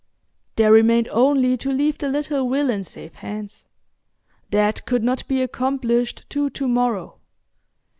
There 0.55 0.71
remained 0.71 1.09
only 1.09 1.55
to 1.57 1.71
leave 1.71 1.99
the 1.99 2.09
little 2.09 2.49
will 2.49 2.71
in 2.71 2.83
safe 2.83 3.13
hands: 3.13 3.67
that 4.49 4.83
could 4.87 5.03
not 5.03 5.27
be 5.27 5.43
accomplished 5.43 6.25
to 6.29 6.49
to 6.49 6.67
morrow. 6.67 7.19